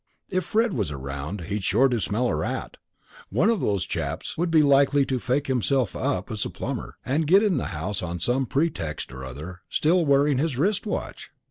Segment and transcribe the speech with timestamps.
[0.31, 2.77] If "Fred" was around he'd be sure to smell a rat.
[3.29, 7.27] One of those chaps would be likely to fake himself up as a plumber, and
[7.27, 11.29] get in the house on some pretext or other still wearing his wrist watch!